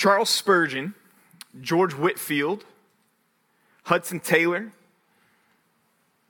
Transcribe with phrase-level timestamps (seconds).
[0.00, 0.94] Charles Spurgeon,
[1.60, 2.64] George Whitefield,
[3.82, 4.72] Hudson Taylor,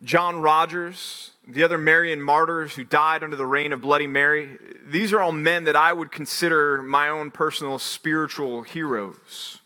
[0.03, 5.13] John Rogers, the other Marian martyrs who died under the reign of Bloody Mary, these
[5.13, 9.61] are all men that I would consider my own personal spiritual heroes.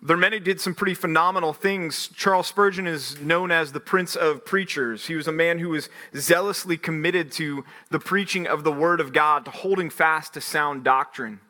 [0.00, 2.08] There are many did some pretty phenomenal things.
[2.08, 5.04] Charles Spurgeon is known as the Prince of Preachers.
[5.04, 9.12] He was a man who was zealously committed to the preaching of the Word of
[9.12, 11.40] God, to holding fast to sound doctrine.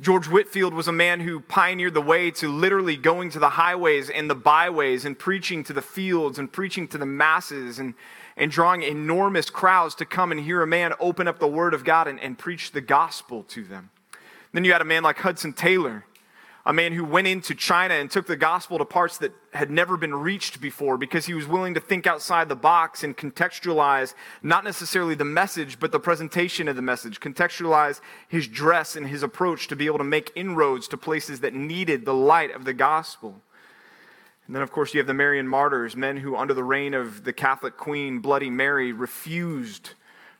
[0.00, 4.10] George Whitefield was a man who pioneered the way to literally going to the highways
[4.10, 7.94] and the byways and preaching to the fields and preaching to the masses and,
[8.36, 11.84] and drawing enormous crowds to come and hear a man open up the Word of
[11.84, 13.90] God and, and preach the gospel to them.
[14.52, 16.04] Then you had a man like Hudson Taylor
[16.66, 19.98] a man who went into China and took the gospel to parts that had never
[19.98, 24.64] been reached before because he was willing to think outside the box and contextualize not
[24.64, 29.68] necessarily the message, but the presentation of the message, contextualize his dress and his approach
[29.68, 33.42] to be able to make inroads to places that needed the light of the gospel.
[34.46, 37.24] And then, of course, you have the Marian martyrs, men who, under the reign of
[37.24, 39.90] the Catholic queen, Bloody Mary, refused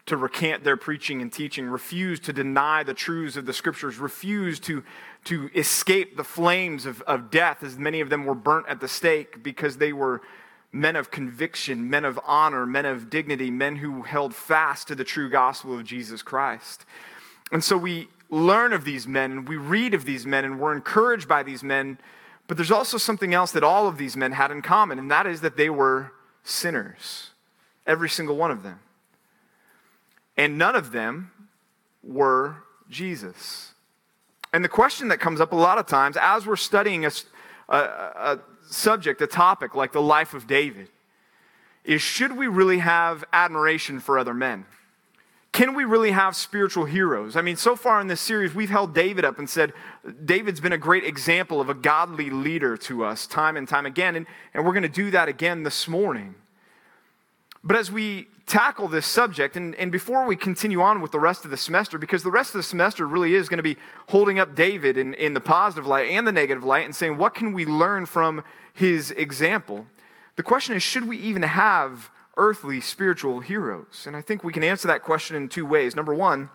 [0.07, 4.63] to recant their preaching and teaching, refused to deny the truths of the scriptures, refused
[4.65, 4.85] to,
[5.25, 8.89] to escape the flames of, of death, as many of them were burnt at the
[8.89, 10.21] stake because they were
[10.73, 15.05] men of conviction, men of honor, men of dignity, men who held fast to the
[15.05, 16.85] true gospel of Jesus Christ.
[17.53, 21.29] And so we learn of these men, we read of these men, and we're encouraged
[21.29, 21.99] by these men.
[22.47, 25.27] But there's also something else that all of these men had in common, and that
[25.27, 27.31] is that they were sinners.
[27.87, 28.81] Every single one of them
[30.37, 31.31] and none of them
[32.03, 32.57] were
[32.89, 33.74] Jesus.
[34.55, 37.11] And the question that comes up a lot of times as we're studying a,
[37.69, 40.91] a, a, subject, a topic like the life of David,
[41.83, 44.65] is should we really have admiration for other men?
[45.51, 47.35] Can we really have spiritual heroes?
[47.35, 49.73] I mean, so far in this series, we've held David up and said
[50.25, 54.15] David's been a great example of a godly leader to us time and time again.
[54.15, 54.25] And,
[54.55, 56.37] and we're going to do that again this morning.
[57.65, 61.47] But as we tackle this subject, and, and before we continue on with the rest
[61.47, 63.79] of the semester, because the rest of the semester really is going to be
[64.11, 67.35] holding up David in, in the positive light and the negative light and saying, what
[67.35, 69.87] can we learn from his example?
[70.37, 74.05] The question is, should we even have earthly spiritual heroes?
[74.07, 75.97] And I think we can answer that question in two ways.
[75.97, 76.51] Number one,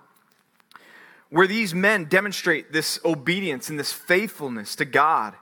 [1.31, 5.34] where these men demonstrate this obedience and this faithfulness to God,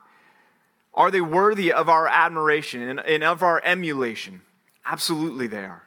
[0.94, 4.42] are they worthy of our admiration and, and of our emulation?
[4.90, 5.84] Absolutely, they are.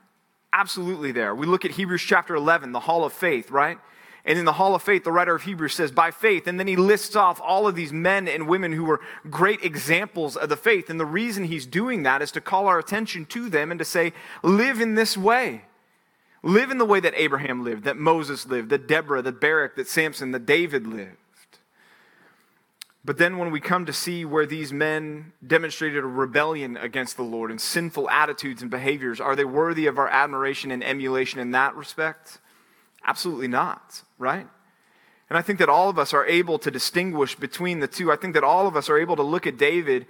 [0.53, 1.34] Absolutely, they're.
[1.34, 3.78] We look at Hebrews chapter 11, the hall of faith, right?
[4.25, 6.47] And in the hall of faith, the writer of Hebrews says, by faith.
[6.47, 9.00] And then he lists off all of these men and women who were
[9.31, 10.91] great examples of the faith.
[10.91, 13.84] And the reason he's doing that is to call our attention to them and to
[13.84, 14.12] say,
[14.43, 15.62] live in this way.
[16.43, 19.89] Live in the way that Abraham lived, that Moses lived, that Deborah, that Barak, that
[19.89, 21.16] Samson, that David lived.
[23.03, 27.22] But then, when we come to see where these men demonstrated a rebellion against the
[27.22, 31.53] Lord and sinful attitudes and behaviors, are they worthy of our admiration and emulation in
[31.53, 32.39] that respect?
[33.05, 34.47] Absolutely not, right?
[35.31, 38.12] And I think that all of us are able to distinguish between the two.
[38.12, 40.06] I think that all of us are able to look at David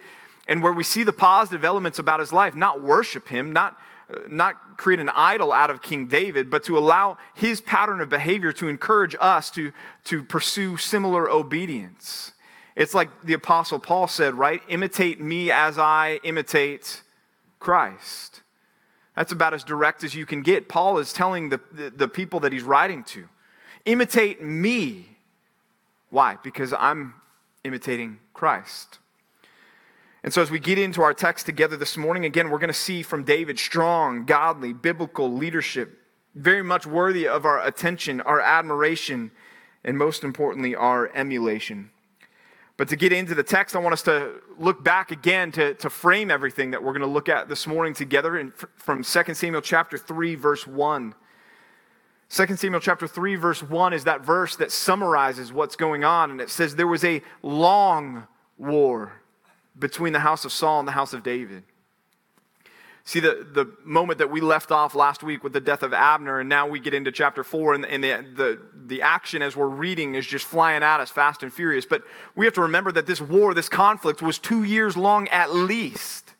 [0.48, 3.78] and where we see the positive elements about his life, not worship him, not,
[4.12, 8.08] uh, not create an idol out of King David, but to allow his pattern of
[8.08, 9.72] behavior to encourage us to,
[10.04, 12.32] to pursue similar obedience.
[12.76, 14.62] It's like the Apostle Paul said, right?
[14.68, 17.02] Imitate me as I imitate
[17.58, 18.42] Christ.
[19.16, 20.68] That's about as direct as you can get.
[20.68, 23.28] Paul is telling the, the, the people that he's writing to,
[23.84, 25.16] imitate me.
[26.10, 26.38] Why?
[26.42, 27.14] Because I'm
[27.64, 28.98] imitating Christ.
[30.22, 32.74] And so, as we get into our text together this morning, again, we're going to
[32.74, 35.98] see from David strong, godly, biblical leadership,
[36.34, 39.30] very much worthy of our attention, our admiration,
[39.82, 41.90] and most importantly, our emulation.
[42.80, 45.90] But to get into the text, I want us to look back again to, to
[45.90, 49.60] frame everything that we're going to look at this morning together in, from 2 Samuel
[49.60, 51.14] chapter 3, verse 1.
[52.30, 56.30] 2 Samuel chapter 3, verse 1 is that verse that summarizes what's going on.
[56.30, 59.12] And it says, There was a long war
[59.78, 61.64] between the house of Saul and the house of David.
[63.04, 66.40] See, the, the moment that we left off last week with the death of Abner,
[66.40, 69.66] and now we get into chapter 4, and, and the, the, the action as we're
[69.66, 71.86] reading is just flying at us fast and furious.
[71.86, 72.02] But
[72.36, 76.34] we have to remember that this war, this conflict, was two years long at least.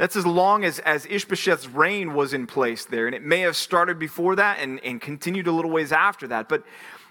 [0.00, 3.04] That's as long as, as Ishbosheth's reign was in place there.
[3.04, 6.48] And it may have started before that and, and continued a little ways after that.
[6.48, 6.64] But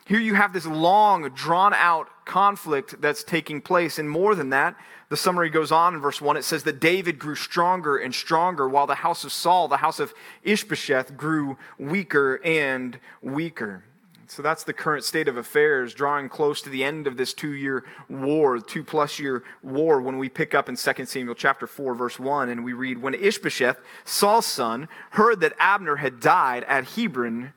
[0.06, 4.00] here you have this long, drawn out conflict that's taking place.
[4.00, 4.76] And more than that,
[5.10, 6.38] the summary goes on in verse 1.
[6.38, 10.00] It says that David grew stronger and stronger, while the house of Saul, the house
[10.00, 10.14] of
[10.44, 13.84] Ishbosheth, grew weaker and weaker.
[14.28, 17.54] So that's the current state of affairs, drawing close to the end of this two
[17.54, 21.96] year war, two plus year war, when we pick up in 2 Samuel chapter 4,
[21.96, 26.90] verse 1, and we read When Ishbosheth, Saul's son, heard that Abner had died at
[26.90, 27.54] Hebron,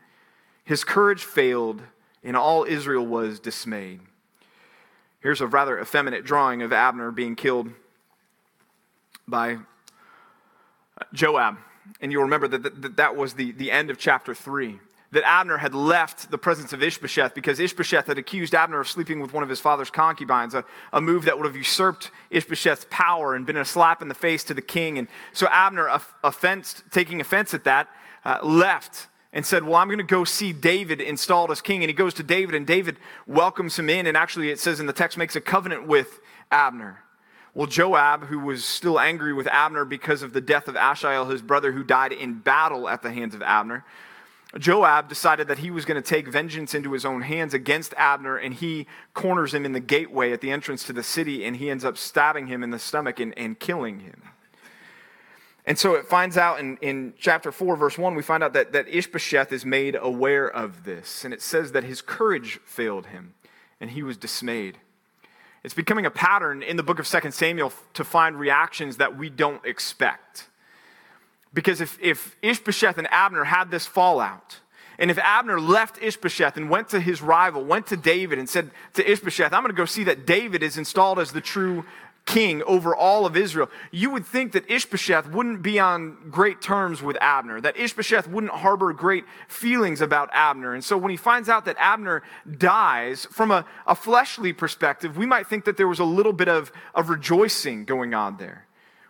[0.64, 1.82] his courage failed,
[2.24, 4.00] and all Israel was dismayed.
[5.22, 7.70] Here's a rather effeminate drawing of Abner being killed
[9.26, 9.58] by
[11.12, 11.58] Joab.
[12.00, 14.80] And you'll remember that that, that was the, the end of chapter 3
[15.12, 19.20] that Abner had left the presence of Ishbosheth because Ishbosheth had accused Abner of sleeping
[19.20, 23.34] with one of his father's concubines, a, a move that would have usurped Ishbosheth's power
[23.34, 24.98] and been a slap in the face to the king.
[24.98, 25.88] And so Abner,
[26.24, 27.88] offensed, taking offense at that,
[28.24, 31.82] uh, left and said, Well, I'm going to go see David installed as king.
[31.82, 32.96] And he goes to David, and David
[33.26, 34.06] welcomes him in.
[34.06, 36.20] And actually, it says in the text, makes a covenant with
[36.50, 36.98] Abner.
[37.54, 41.42] Well, Joab, who was still angry with Abner because of the death of Asahel, his
[41.42, 43.84] brother, who died in battle at the hands of Abner,
[44.58, 48.36] Joab decided that he was going to take vengeance into his own hands against Abner,
[48.36, 51.70] and he corners him in the gateway at the entrance to the city, and he
[51.70, 54.31] ends up stabbing him in the stomach and, and killing him.
[55.64, 58.72] And so it finds out in, in chapter 4, verse 1, we find out that,
[58.72, 61.24] that Ishbosheth is made aware of this.
[61.24, 63.34] And it says that his courage failed him,
[63.80, 64.78] and he was dismayed.
[65.62, 69.30] It's becoming a pattern in the book of 2 Samuel to find reactions that we
[69.30, 70.48] don't expect.
[71.54, 74.58] Because if, if Ishbosheth and Abner had this fallout,
[74.98, 78.70] and if Abner left Ishbosheth and went to his rival, went to David and said
[78.94, 81.84] to Ishbosheth, I'm going to go see that David is installed as the true
[82.24, 87.02] king over all of Israel, you would think that Ishbosheth wouldn't be on great terms
[87.02, 90.72] with Abner, that Ishbosheth wouldn't harbor great feelings about Abner.
[90.72, 92.22] And so when he finds out that Abner
[92.58, 96.48] dies, from a, a fleshly perspective, we might think that there was a little bit
[96.48, 98.66] of, of rejoicing going on there.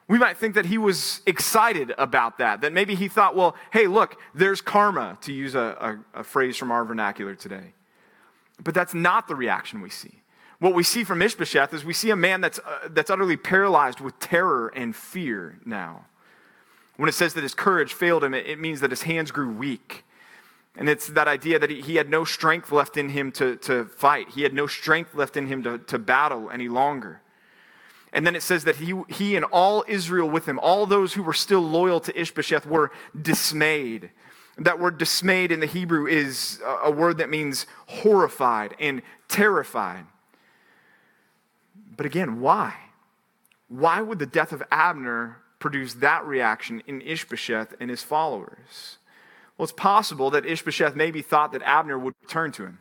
[0.08, 3.86] We might think that he was excited about that, that maybe he thought, well, hey,
[3.86, 7.74] look, there's karma, to use a, a, a phrase from our vernacular today.
[8.62, 10.21] But that's not the reaction we see.
[10.62, 14.00] What we see from Ishbosheth is we see a man that's, uh, that's utterly paralyzed
[14.00, 16.04] with terror and fear now.
[16.96, 19.50] When it says that his courage failed him, it, it means that his hands grew
[19.52, 20.04] weak.
[20.76, 23.86] And it's that idea that he, he had no strength left in him to, to
[23.86, 24.28] fight.
[24.36, 27.22] He had no strength left in him to, to battle any longer.
[28.12, 31.24] And then it says that he, he and all Israel with him, all those who
[31.24, 34.10] were still loyal to Ishbosheth, were dismayed.
[34.58, 40.04] That word dismayed in the Hebrew is a word that means horrified and terrified.
[41.96, 42.74] But again, why?
[43.68, 48.98] Why would the death of Abner produce that reaction in Ishbosheth and his followers?
[49.56, 52.78] Well, it's possible that Ishbosheth maybe thought that Abner would return to him.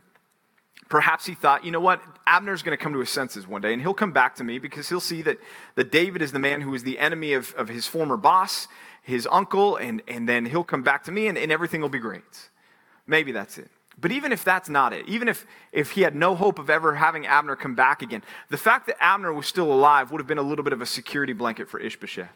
[0.88, 3.72] Perhaps he thought, you know what, Abner's going to come to his senses one day,
[3.72, 5.38] and he'll come back to me because he'll see that,
[5.74, 8.68] that David is the man who is the enemy of, of his former boss,
[9.02, 11.98] his uncle, and, and then he'll come back to me, and, and everything will be
[11.98, 12.50] great.
[13.06, 13.70] Maybe that's it.
[14.00, 16.94] But even if that's not it, even if, if he had no hope of ever
[16.94, 20.38] having Abner come back again, the fact that Abner was still alive would have been
[20.38, 22.30] a little bit of a security blanket for Ishbosheth.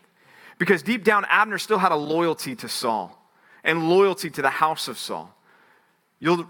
[0.58, 3.18] Because deep down, Abner still had a loyalty to Saul
[3.64, 5.34] and loyalty to the house of Saul.
[6.18, 6.46] You'll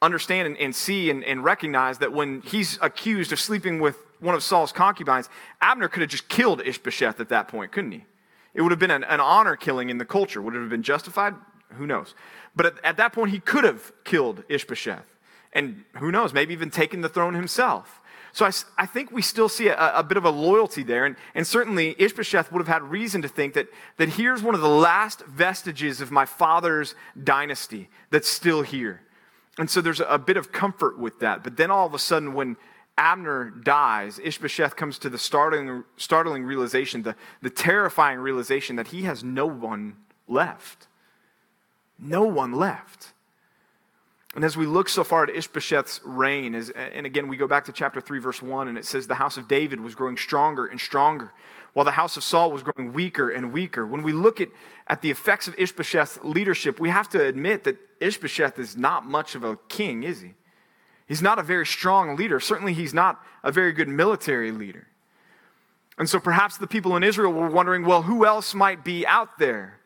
[0.00, 4.34] understand and, and see and, and recognize that when he's accused of sleeping with one
[4.34, 5.28] of Saul's concubines,
[5.60, 8.04] Abner could have just killed Ishbosheth at that point, couldn't he?
[8.54, 10.42] It would have been an, an honor killing in the culture.
[10.42, 11.34] Would it have been justified?
[11.74, 12.14] Who knows?
[12.56, 15.06] But at, at that point, he could have killed Ishbosheth.
[15.52, 18.00] And who knows, maybe even taken the throne himself.
[18.32, 21.06] So I, I think we still see a, a, bit of a loyalty there.
[21.06, 24.60] And, and certainly Ishbosheth would have had reason to think that, that here's one of
[24.60, 29.00] the last vestiges of my father's dynasty that's still here.
[29.58, 31.42] And so there's a bit of comfort with that.
[31.42, 32.56] But then all of a sudden, when
[32.96, 39.02] Abner dies, Ishbosheth comes to the startling, startling realization, the, the terrifying realization that he
[39.02, 40.87] has no one left.
[41.98, 43.12] No one left.
[44.34, 47.64] And as we look so far at Ishbosheth's reign, as, and again, we go back
[47.64, 50.66] to chapter 3, verse 1, and it says the house of David was growing stronger
[50.66, 51.32] and stronger,
[51.72, 53.86] while the house of Saul was growing weaker and weaker.
[53.86, 54.48] When we look at,
[54.86, 59.34] at the effects of Ishbosheth's leadership, we have to admit that Ishbosheth is not much
[59.34, 60.34] of a king, is he?
[61.06, 62.38] He's not a very strong leader.
[62.38, 64.86] Certainly, he's not a very good military leader.
[65.96, 69.38] And so perhaps the people in Israel were wondering well, who else might be out
[69.38, 69.77] there?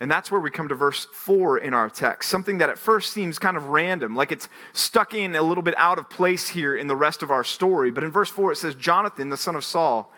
[0.00, 3.12] And that's where we come to verse 4 in our text, something that at first
[3.12, 6.76] seems kind of random, like it's stuck in a little bit out of place here
[6.76, 7.90] in the rest of our story.
[7.90, 10.12] But in verse 4, it says Jonathan, the son of Saul,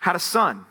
[0.00, 0.66] had a son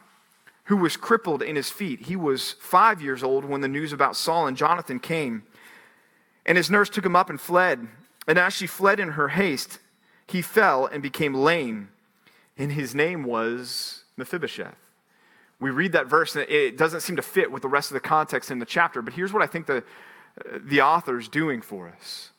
[0.65, 2.01] who was crippled in his feet.
[2.01, 5.43] He was five years old when the news about Saul and Jonathan came.
[6.45, 7.87] And his nurse took him up and fled.
[8.27, 9.79] And as she fled in her haste,
[10.27, 11.89] he fell and became lame.
[12.57, 14.90] And his name was Mephibosheth.
[15.61, 18.01] We read that verse, and it doesn't seem to fit with the rest of the
[18.01, 19.01] context in the chapter.
[19.01, 19.83] But here's what I think the,
[20.63, 22.31] the author is doing for us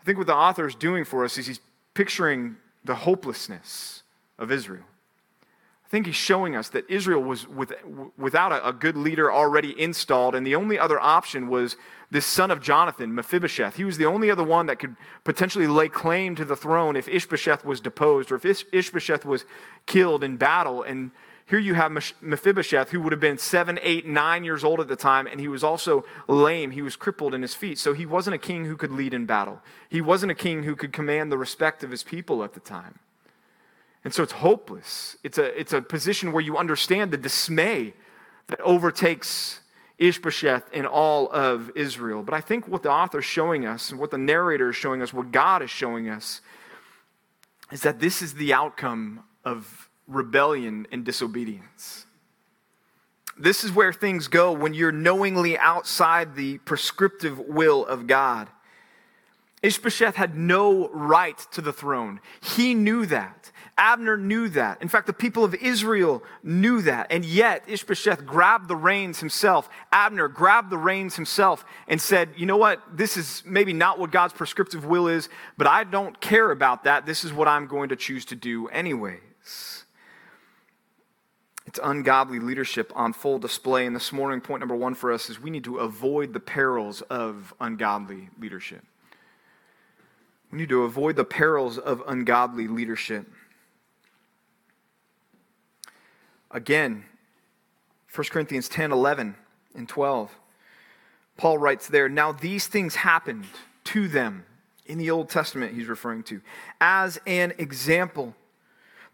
[0.00, 1.58] I think what the author is doing for us is he's
[1.92, 2.54] picturing
[2.84, 4.04] the hopelessness
[4.38, 4.84] of Israel.
[5.84, 7.72] I think he's showing us that Israel was with,
[8.16, 11.76] without a, a, good leader already installed, and the only other option was
[12.08, 13.74] this son of Jonathan, Mephibosheth.
[13.74, 17.08] He was the only other one that could potentially lay claim to the throne if
[17.08, 19.44] Ishbosheth was deposed or if Ish- Ishbosheth was
[19.86, 20.84] killed in battle.
[20.84, 21.10] And
[21.48, 24.96] here you have Mephibosheth, who would have been seven, eight, nine years old at the
[24.96, 26.72] time, and he was also lame.
[26.72, 27.78] He was crippled in his feet.
[27.78, 29.60] So he wasn't a king who could lead in battle.
[29.88, 32.98] He wasn't a king who could command the respect of his people at the time.
[34.04, 35.16] And so it's hopeless.
[35.22, 37.94] It's a, it's a position where you understand the dismay
[38.48, 39.60] that overtakes
[39.98, 42.24] Ishbosheth and all of Israel.
[42.24, 45.00] But I think what the author is showing us, and what the narrator is showing
[45.00, 46.40] us, what God is showing us,
[47.70, 52.06] is that this is the outcome of rebellion and disobedience.
[53.38, 58.48] This is where things go when you're knowingly outside the prescriptive will of God.
[59.62, 62.20] Ishbosheth had no right to the throne.
[62.40, 63.50] He knew that.
[63.78, 64.80] Abner knew that.
[64.80, 67.08] In fact, the people of Israel knew that.
[67.10, 69.68] And yet, Ishbosheth grabbed the reins himself.
[69.92, 72.80] Abner grabbed the reins himself and said, You know what?
[72.96, 77.04] This is maybe not what God's prescriptive will is, but I don't care about that.
[77.04, 79.84] This is what I'm going to choose to do anyways.
[81.76, 83.84] It's ungodly leadership on full display.
[83.84, 87.02] And this morning, point number one for us is we need to avoid the perils
[87.02, 88.82] of ungodly leadership.
[90.50, 93.30] We need to avoid the perils of ungodly leadership.
[96.50, 97.04] Again,
[98.14, 99.34] 1 Corinthians 10 11
[99.74, 100.34] and 12.
[101.36, 103.44] Paul writes there, Now these things happened
[103.84, 104.46] to them
[104.86, 106.40] in the Old Testament, he's referring to,
[106.80, 108.34] as an example,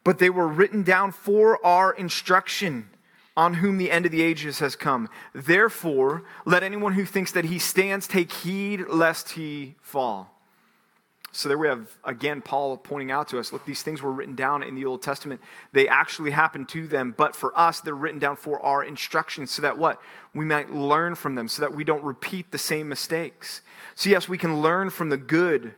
[0.05, 2.89] but they were written down for our instruction,
[3.37, 5.09] on whom the end of the ages has come.
[5.35, 10.29] Therefore, let anyone who thinks that he stands take heed lest he fall.
[11.35, 14.35] So there we have, again, Paul pointing out to us look, these things were written
[14.35, 15.41] down in the Old Testament.
[15.73, 19.63] They actually happened to them, but for us, they're written down for our instruction so
[19.63, 19.99] that what?
[20.35, 23.63] We might learn from them, so that we don't repeat the same mistakes.
[23.95, 25.75] So, yes, we can learn from the good,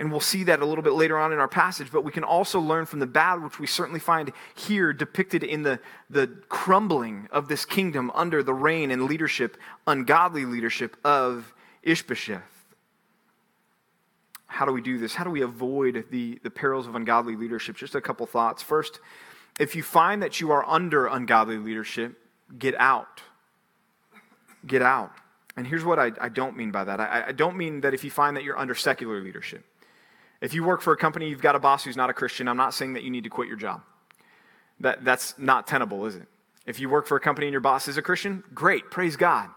[0.00, 2.24] and we'll see that a little bit later on in our passage, but we can
[2.24, 5.78] also learn from the bad, which we certainly find here depicted in the,
[6.08, 11.52] the crumbling of this kingdom under the reign and leadership, ungodly leadership of
[11.82, 12.40] Ishbosheth.
[14.46, 15.14] How do we do this?
[15.14, 17.76] How do we avoid the, the perils of ungodly leadership?
[17.76, 18.62] Just a couple thoughts.
[18.62, 19.00] First,
[19.58, 22.18] if you find that you are under ungodly leadership,
[22.58, 23.20] get out.
[24.66, 25.12] Get out.
[25.58, 28.02] And here's what I, I don't mean by that I, I don't mean that if
[28.02, 29.66] you find that you're under secular leadership.
[30.40, 32.56] If you work for a company, you've got a boss who's not a Christian, I'm
[32.56, 33.82] not saying that you need to quit your job.
[34.80, 36.26] That, that's not tenable, is it?
[36.66, 39.50] If you work for a company and your boss is a Christian, great, praise God.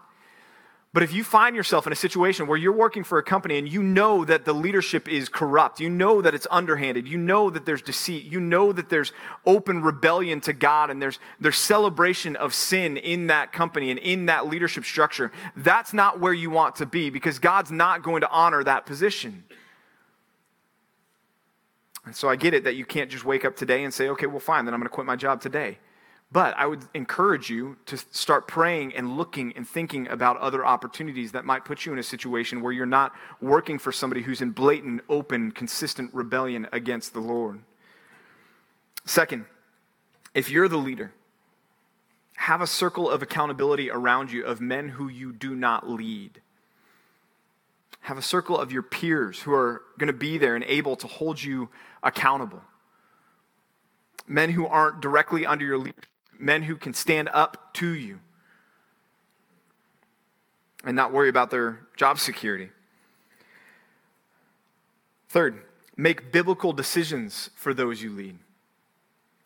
[0.94, 3.68] But if you find yourself in a situation where you're working for a company and
[3.68, 7.66] you know that the leadership is corrupt, you know that it's underhanded, you know that
[7.66, 9.12] there's deceit, you know that there's
[9.44, 14.26] open rebellion to God and there's, there's celebration of sin in that company and in
[14.26, 18.30] that leadership structure, that's not where you want to be because God's not going to
[18.30, 19.42] honor that position.
[22.06, 24.26] And so I get it that you can't just wake up today and say, okay,
[24.26, 25.78] well, fine, then I'm going to quit my job today.
[26.32, 31.32] But I would encourage you to start praying and looking and thinking about other opportunities
[31.32, 34.50] that might put you in a situation where you're not working for somebody who's in
[34.50, 37.60] blatant, open, consistent rebellion against the Lord.
[39.04, 39.44] Second,
[40.34, 41.12] if you're the leader,
[42.34, 46.40] have a circle of accountability around you of men who you do not lead.
[48.04, 51.06] Have a circle of your peers who are going to be there and able to
[51.06, 51.68] hold you
[52.02, 52.62] accountable.
[54.26, 56.06] Men who aren't directly under your leadership
[56.38, 58.20] men who can stand up to you
[60.84, 62.70] and not worry about their job security.
[65.28, 65.62] Third,
[65.96, 68.38] make biblical decisions for those you lead.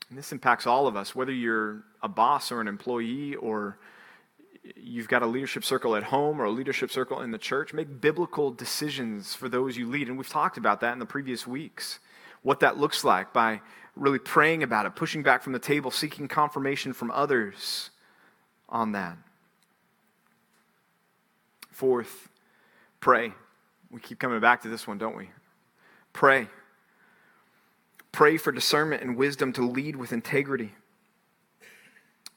[0.08, 3.78] And this impacts all of us, whether you're a boss or an employee or
[4.76, 7.72] you've got a leadership circle at home or a leadership circle in the church.
[7.72, 10.08] Make biblical decisions for those you lead.
[10.08, 11.98] And we've talked about that in the previous weeks.
[12.42, 13.60] What that looks like by
[13.96, 17.90] really praying about it, pushing back from the table, seeking confirmation from others
[18.68, 19.16] on that.
[21.70, 22.28] Fourth,
[23.00, 23.32] pray.
[23.90, 25.30] We keep coming back to this one, don't we?
[26.12, 26.48] Pray.
[28.12, 30.72] Pray for discernment and wisdom to lead with integrity.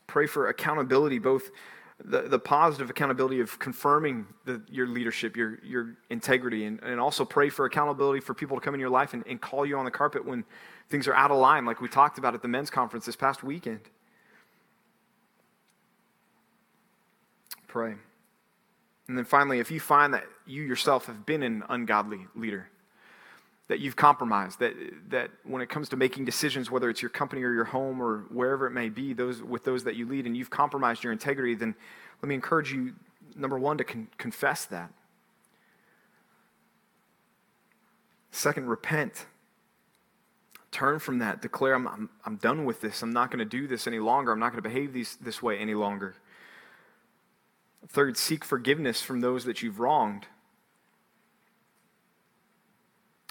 [0.08, 1.50] Pray for accountability, both
[2.04, 7.24] the, the positive accountability of confirming the, your leadership, your, your integrity, and, and also
[7.24, 9.86] pray for accountability for people to come in your life and, and call you on
[9.86, 10.44] the carpet when
[10.90, 13.44] things are out of line, like we talked about at the men's conference this past
[13.44, 13.82] weekend.
[17.68, 17.96] Pray.
[19.08, 22.70] And then finally, if you find that you yourself have been an ungodly leader,
[23.72, 24.74] that you've compromised, that,
[25.12, 28.26] that when it comes to making decisions, whether it's your company or your home or
[28.30, 31.56] wherever it may be, those, with those that you lead, and you've compromised your integrity,
[31.56, 31.74] then
[32.22, 32.92] let me encourage you,
[33.34, 34.92] number one, to con- confess that.
[38.32, 39.26] Second, repent.
[40.72, 41.42] Turn from that.
[41.42, 43.02] Declare, I'm, I'm, I'm done with this.
[43.02, 44.34] I'm not going to do this any longer.
[44.34, 46.16] I'm not going to behave these, this way any longer.
[47.88, 50.28] Third, seek forgiveness from those that you've wronged.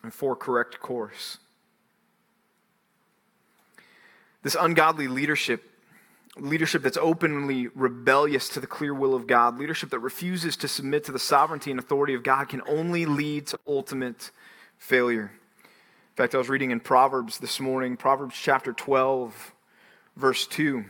[0.03, 1.39] And four, correct course.
[4.43, 5.71] This ungodly leadership,
[6.39, 11.05] leadership that's openly rebellious to the clear will of God, leadership that refuses to submit
[11.05, 14.31] to the sovereignty and authority of God, can only lead to ultimate
[14.79, 15.33] failure.
[15.63, 19.53] In fact, I was reading in Proverbs this morning, Proverbs chapter 12,
[20.17, 20.85] verse 2.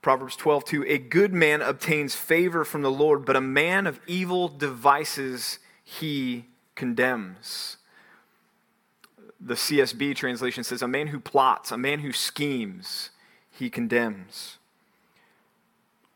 [0.00, 0.84] Proverbs 12, 2.
[0.86, 6.46] A good man obtains favor from the Lord, but a man of evil devices he
[6.74, 7.76] condemns.
[9.40, 13.10] The CSB translation says, A man who plots, a man who schemes,
[13.50, 14.58] he condemns.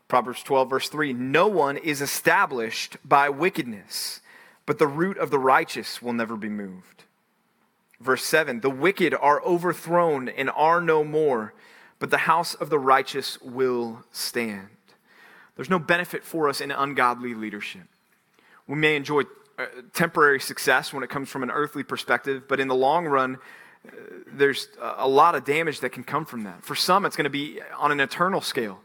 [0.08, 4.20] Proverbs 12, verse 3 No one is established by wickedness
[4.68, 7.04] but the root of the righteous will never be moved.
[8.00, 11.54] Verse 7 The wicked are overthrown and are no more,
[11.98, 14.68] but the house of the righteous will stand.
[15.56, 17.84] There's no benefit for us in ungodly leadership.
[18.66, 19.22] We may enjoy
[19.92, 23.36] temporary success when it comes from an earthly perspective, but in the long run,
[23.86, 23.90] uh,
[24.32, 26.64] there's a lot of damage that can come from that.
[26.64, 28.80] For some, it's going to be on an eternal scale.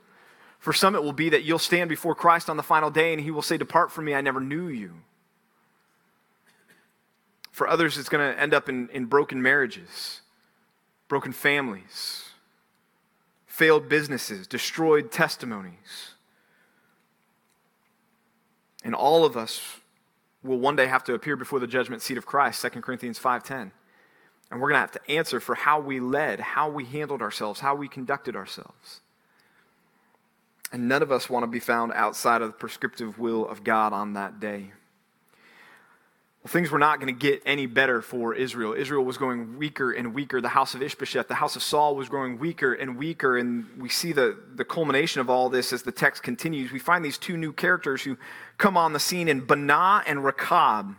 [0.59, 3.21] For some, it will be that you'll stand before Christ on the final day and
[3.21, 4.93] he will say, Depart from me, I never knew you.
[7.51, 10.21] For others, it's going to end up in, in broken marriages,
[11.07, 12.29] broken families,
[13.45, 16.15] failed businesses, destroyed testimonies.
[18.83, 19.61] And all of us
[20.43, 23.71] will one day have to appear before the judgment seat of Christ, 2 Corinthians 5:10.
[24.51, 27.61] And we're going to have to answer for how we led, how we handled ourselves,
[27.61, 29.01] how we conducted ourselves.
[30.71, 33.93] And none of us want to be found outside of the prescriptive will of God
[33.93, 34.73] on that day.
[36.43, 38.73] Well, things were not going to get any better for Israel.
[38.73, 40.41] Israel was going weaker and weaker.
[40.41, 43.37] The house of Ishbosheth, the house of Saul, was growing weaker and weaker.
[43.37, 46.73] And we see the, the culmination of all this as the text continues.
[46.73, 48.17] We find these two new characters who
[48.57, 50.95] come on the scene in Baanah and Rechab.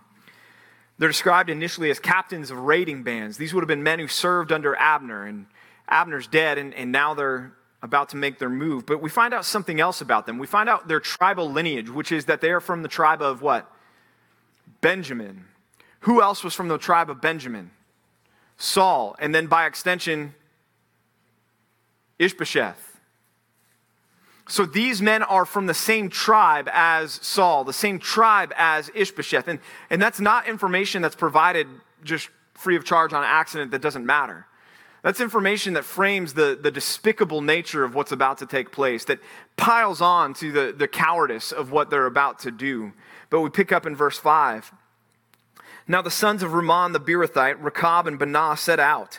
[0.96, 3.36] They're described initially as captains of raiding bands.
[3.36, 5.26] These would have been men who served under Abner.
[5.26, 5.44] And
[5.90, 7.52] Abner's dead, and, and now they're
[7.82, 8.86] about to make their move.
[8.86, 10.38] But we find out something else about them.
[10.38, 13.42] We find out their tribal lineage, which is that they are from the tribe of
[13.42, 13.70] what?
[14.84, 15.46] Benjamin.
[16.00, 17.70] Who else was from the tribe of Benjamin?
[18.58, 19.16] Saul.
[19.18, 20.34] And then by extension,
[22.18, 23.00] Ishbosheth.
[24.46, 29.48] So these men are from the same tribe as Saul, the same tribe as Ishbosheth.
[29.48, 31.66] And, and that's not information that's provided
[32.02, 34.44] just free of charge on accident that doesn't matter.
[35.02, 39.18] That's information that frames the, the despicable nature of what's about to take place, that
[39.56, 42.92] piles on to the, the cowardice of what they're about to do.
[43.34, 44.72] But we pick up in verse 5.
[45.88, 49.18] Now the sons of Rimmon the Beerothite, Rechab and Baanah, set out.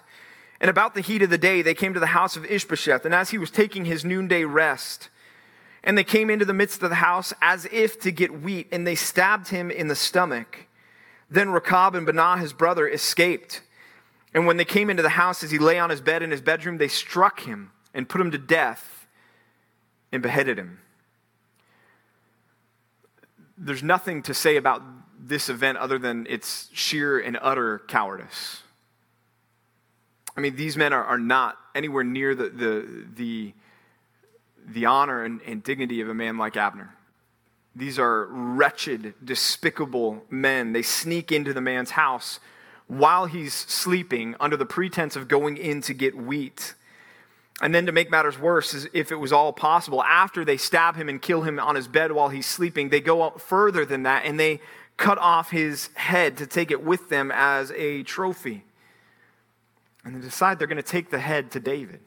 [0.61, 3.03] And about the heat of the day, they came to the house of Ishbosheth.
[3.03, 5.09] And as he was taking his noonday rest,
[5.83, 8.87] and they came into the midst of the house as if to get wheat, and
[8.87, 10.67] they stabbed him in the stomach.
[11.29, 13.63] Then Rechab and Baanah, his brother, escaped.
[14.33, 16.39] And when they came into the house, as he lay on his bed in his
[16.39, 19.07] bedroom, they struck him and put him to death
[20.13, 20.79] and beheaded him
[23.57, 24.81] there's nothing to say about
[25.19, 28.61] this event other than its sheer and utter cowardice.
[30.37, 33.53] I mean, these men are, are not anywhere near the, the, the,
[34.67, 36.93] the honor and, and dignity of a man like Abner.
[37.75, 40.73] These are wretched, despicable men.
[40.73, 42.39] They sneak into the man's house
[42.87, 46.75] while he's sleeping under the pretense of going in to get wheat.
[47.61, 51.07] And then to make matters worse, if it was all possible, after they stab him
[51.07, 54.25] and kill him on his bed while he's sleeping, they go up further than that
[54.25, 54.59] and they
[54.97, 58.65] cut off his head to take it with them as a trophy.
[60.03, 62.01] And they decide they're going to take the head to David.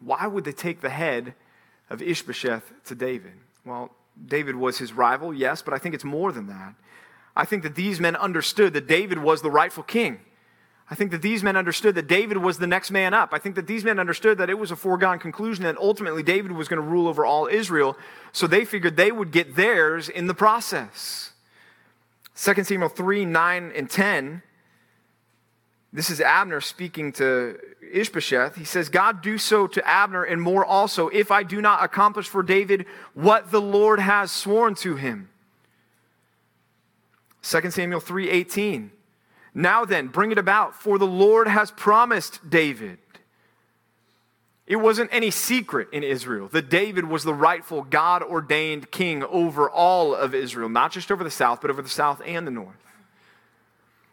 [0.00, 1.34] Why would they take the head
[1.88, 3.32] of Ishbosheth to David?
[3.64, 3.94] Well,
[4.26, 6.74] David was his rival, yes, but I think it's more than that.
[7.34, 10.20] I think that these men understood that David was the rightful king.
[10.88, 13.30] I think that these men understood that David was the next man up.
[13.32, 16.52] I think that these men understood that it was a foregone conclusion that ultimately David
[16.52, 17.96] was going to rule over all Israel.
[18.30, 21.32] So they figured they would get theirs in the process.
[22.36, 24.42] 2 Samuel 3 9 and 10.
[25.92, 27.58] This is Abner speaking to
[27.92, 28.54] Ishbosheth.
[28.54, 32.28] He says, God do so to Abner and more also, if I do not accomplish
[32.28, 35.30] for David what the Lord has sworn to him.
[37.42, 38.90] 2 Samuel 3 18.
[39.56, 42.98] Now then, bring it about, for the Lord has promised David.
[44.66, 49.70] It wasn't any secret in Israel that David was the rightful God ordained king over
[49.70, 52.76] all of Israel, not just over the south, but over the south and the north.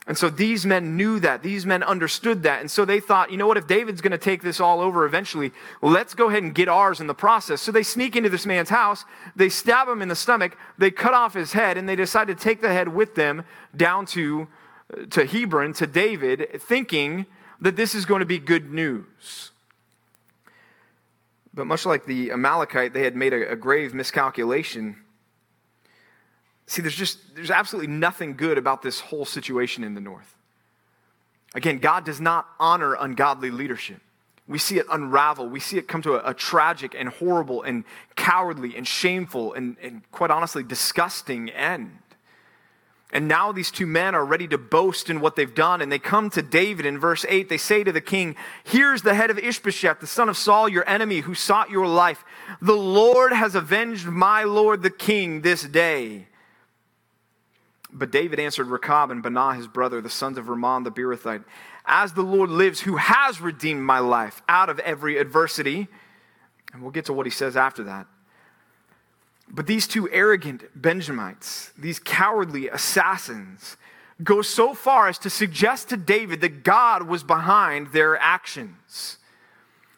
[0.08, 1.44] And so these men knew that.
[1.44, 2.62] These men understood that.
[2.62, 5.06] And so they thought, you know what, if David's going to take this all over
[5.06, 5.52] eventually,
[5.82, 7.62] let's go ahead and get ours in the process.
[7.62, 9.04] So they sneak into this man's house,
[9.36, 12.36] they stab him in the stomach, they cut off his head, and they decide to
[12.36, 13.44] take the head with them
[13.76, 14.48] down to,
[15.12, 17.26] to Hebron, to David, thinking
[17.62, 19.52] that this is going to be good news.
[21.54, 24.98] But much like the Amalekite, they had made a, a grave miscalculation
[26.66, 30.36] See, there's just, there's absolutely nothing good about this whole situation in the north.
[31.56, 34.02] Again, God does not honor ungodly leadership.
[34.48, 35.48] We see it unravel.
[35.48, 37.84] We see it come to a, a tragic and horrible and
[38.16, 41.98] cowardly and shameful and, and, quite honestly, disgusting end.
[43.14, 45.82] And now these two men are ready to boast in what they've done.
[45.82, 47.48] And they come to David in verse 8.
[47.48, 50.88] They say to the king, Here's the head of Ishbosheth, the son of Saul, your
[50.90, 52.26] enemy, who sought your life.
[52.60, 56.28] The Lord has avenged my Lord the king this day.
[57.92, 61.44] But David answered Rechab and Baanah, his brother, the sons of Rimmon the Beerothite,
[61.86, 65.88] As the Lord lives, who has redeemed my life out of every adversity.
[66.74, 68.08] And we'll get to what he says after that.
[69.50, 73.78] But these two arrogant Benjamites, these cowardly assassins,
[74.24, 79.18] go so far as to suggest to David that God was behind their actions.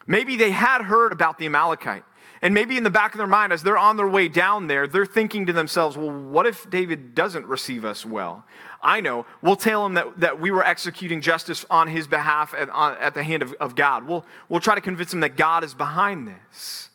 [0.06, 2.04] Maybe they had heard about the Amalekite.
[2.42, 4.86] And maybe in the back of their mind, as they're on their way down there,
[4.86, 8.44] they're thinking to themselves, well, what if David doesn't receive us well?
[8.82, 9.26] I know.
[9.40, 13.14] We'll tell him that, that we were executing justice on his behalf at, on, at
[13.14, 14.06] the hand of, of God.
[14.06, 16.90] We'll, we'll try to convince him that God is behind this.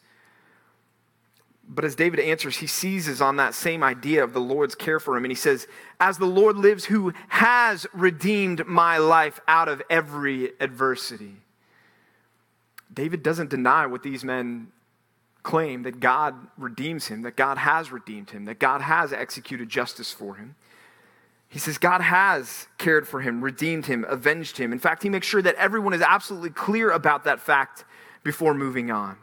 [1.73, 5.15] But as David answers, he seizes on that same idea of the Lord's care for
[5.15, 5.23] him.
[5.23, 5.67] And he says,
[6.01, 11.37] As the Lord lives, who has redeemed my life out of every adversity.
[12.93, 14.67] David doesn't deny what these men
[15.43, 20.11] claim that God redeems him, that God has redeemed him, that God has executed justice
[20.11, 20.55] for him.
[21.47, 24.73] He says God has cared for him, redeemed him, avenged him.
[24.73, 27.85] In fact, he makes sure that everyone is absolutely clear about that fact
[28.23, 29.17] before moving on.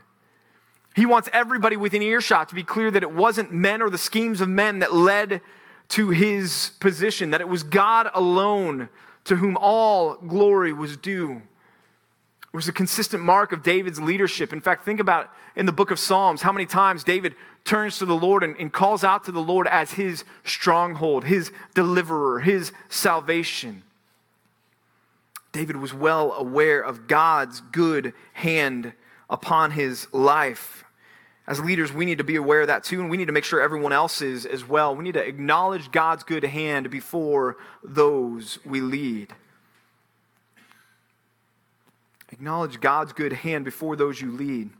[0.94, 4.40] He wants everybody within earshot to be clear that it wasn't men or the schemes
[4.40, 5.40] of men that led
[5.90, 8.88] to his position, that it was God alone
[9.24, 11.42] to whom all glory was due.
[12.42, 14.52] It was a consistent mark of David's leadership.
[14.52, 18.06] In fact, think about in the book of Psalms how many times David turns to
[18.06, 22.72] the Lord and, and calls out to the Lord as his stronghold, his deliverer, his
[22.88, 23.82] salvation.
[25.52, 28.92] David was well aware of God's good hand
[29.30, 30.84] upon his life.
[31.46, 33.44] As leaders, we need to be aware of that too, and we need to make
[33.44, 34.94] sure everyone else is as well.
[34.94, 39.32] We need to acknowledge God's good hand before those we lead.
[42.30, 44.70] Acknowledge God's good hand before those you lead.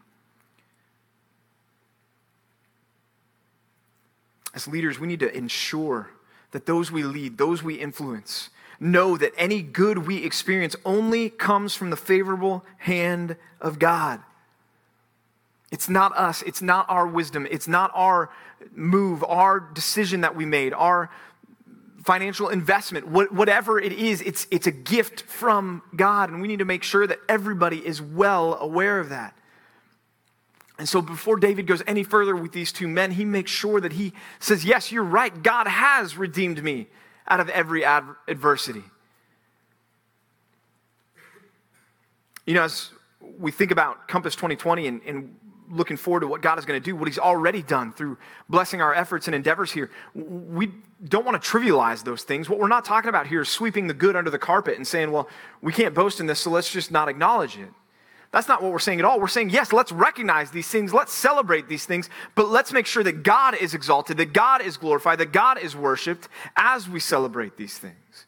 [4.55, 6.11] As leaders, we need to ensure
[6.51, 11.75] that those we lead, those we influence, know that any good we experience only comes
[11.75, 14.21] from the favorable hand of God.
[15.71, 18.31] It's not us, it's not our wisdom, it's not our
[18.73, 21.11] move, our decision that we made, our
[22.05, 26.31] financial investment, whatever it is, it's, it's a gift from God.
[26.31, 29.37] And we need to make sure that everybody is well aware of that.
[30.79, 33.93] And so before David goes any further with these two men, he makes sure that
[33.93, 35.43] he says, Yes, you're right.
[35.43, 36.87] God has redeemed me
[37.27, 38.85] out of every ad- adversity.
[42.47, 42.91] You know, as
[43.39, 45.37] we think about Compass 2020 and, and
[45.71, 48.81] looking forward to what God is going to do, what He's already done through blessing
[48.81, 49.91] our efforts and endeavors here.
[50.15, 50.73] We
[51.05, 52.49] don't want to trivialize those things.
[52.49, 55.11] What we're not talking about here is sweeping the good under the carpet and saying,
[55.11, 55.29] well,
[55.63, 57.69] we can't boast in this, so let's just not acknowledge it.
[58.31, 59.21] That's not what we're saying at all.
[59.21, 63.03] We're saying, yes, let's recognize these things, let's celebrate these things, but let's make sure
[63.03, 67.57] that God is exalted, that God is glorified, that God is worshiped as we celebrate
[67.57, 68.27] these things.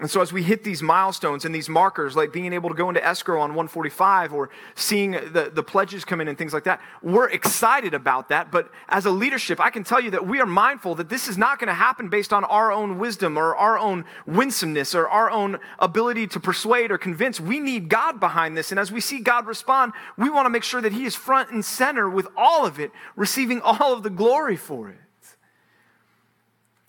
[0.00, 2.88] And so, as we hit these milestones and these markers, like being able to go
[2.88, 6.80] into escrow on 145 or seeing the, the pledges come in and things like that,
[7.00, 8.50] we're excited about that.
[8.50, 11.38] But as a leadership, I can tell you that we are mindful that this is
[11.38, 15.30] not going to happen based on our own wisdom or our own winsomeness or our
[15.30, 17.38] own ability to persuade or convince.
[17.38, 18.72] We need God behind this.
[18.72, 21.52] And as we see God respond, we want to make sure that He is front
[21.52, 24.96] and center with all of it, receiving all of the glory for it.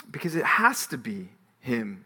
[0.09, 2.05] Because it has to be Him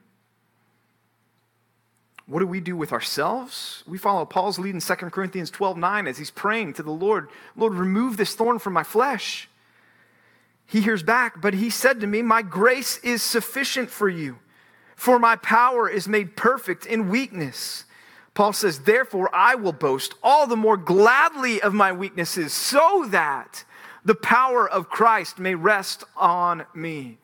[2.29, 3.83] what do we do with ourselves?
[3.87, 7.27] We follow Paul's lead in 2 Corinthians 12 9 as he's praying to the Lord,
[7.55, 9.49] Lord, remove this thorn from my flesh.
[10.67, 14.37] He hears back, but he said to me, My grace is sufficient for you,
[14.95, 17.85] For my power is made perfect in weakness.
[18.35, 23.65] Paul says, Therefore, I will boast all the more gladly of my weaknesses, so that
[24.05, 27.17] the power of Christ may rest on me.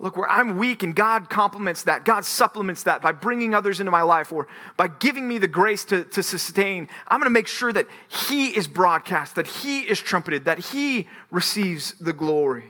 [0.00, 3.92] Look, where I'm weak and God complements that, God supplements that by bringing others into
[3.92, 7.46] my life or by giving me the grace to, to sustain, I'm going to make
[7.46, 12.64] sure that He is broadcast, that He is trumpeted, that He receives the glory.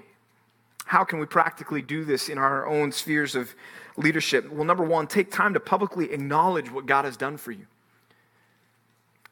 [0.87, 3.55] How can we practically do this in our own spheres of
[3.97, 4.51] leadership?
[4.51, 7.67] Well, number one, take time to publicly acknowledge what God has done for you.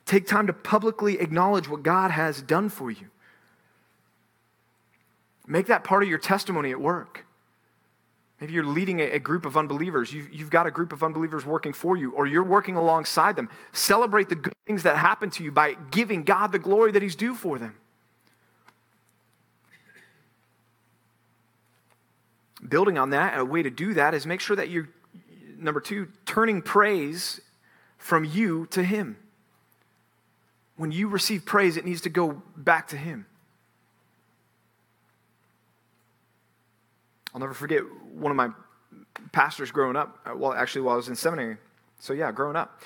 [0.07, 3.09] Take time to publicly acknowledge what God has done for you.
[5.49, 7.25] Make that part of your testimony at work.
[8.41, 10.13] Maybe you're leading a, group of unbelievers.
[10.13, 13.49] You've, you've got a group of unbelievers working for you, or you're working alongside them.
[13.73, 17.17] Celebrate the good things that happen to you by giving God the glory that He's
[17.17, 17.75] due for them.
[22.67, 24.89] Building on that, a way to do that is make sure that you're,
[25.59, 27.41] number two, turning praise
[27.97, 29.17] from you to Him.
[30.77, 33.27] When you receive praise, it needs to go back to Him.
[37.35, 37.83] I'll never forget
[38.19, 38.51] one of my
[39.33, 41.57] pastors growing up, uh, well, actually, while I was in seminary.
[41.99, 42.81] So, yeah, growing up.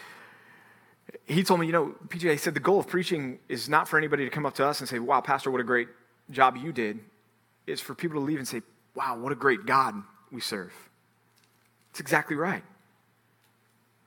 [1.26, 3.98] He told me, you know, PJ, he said, the goal of preaching is not for
[3.98, 5.88] anybody to come up to us and say, wow, Pastor, what a great
[6.30, 7.00] job you did.
[7.66, 8.62] It's for people to leave and say,
[8.94, 9.94] wow, what a great God
[10.30, 10.72] we serve.
[11.90, 12.62] That's exactly right.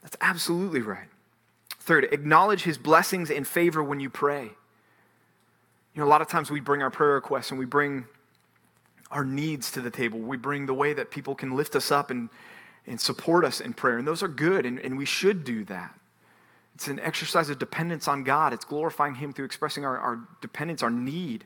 [0.01, 1.07] That's absolutely right.
[1.79, 4.43] Third, acknowledge his blessings and favor when you pray.
[5.93, 8.05] You know, a lot of times we bring our prayer requests and we bring
[9.15, 10.19] our needs to the table.
[10.19, 12.29] We bring the way that people can lift us up and,
[12.85, 13.97] and support us in prayer.
[13.97, 15.97] And those are good, and, and we should do that.
[16.75, 18.51] It's an exercise of dependence on God.
[18.51, 21.45] It's glorifying Him through expressing our, our dependence, our need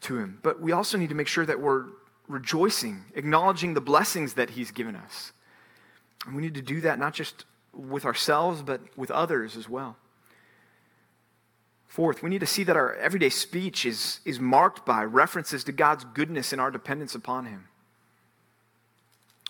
[0.00, 0.40] to Him.
[0.42, 1.84] But we also need to make sure that we're
[2.26, 5.30] rejoicing, acknowledging the blessings that He's given us.
[6.26, 9.96] And we need to do that not just with ourselves, but with others as well.
[11.96, 15.72] Fourth, we need to see that our everyday speech is, is marked by references to
[15.72, 17.68] God's goodness and our dependence upon Him.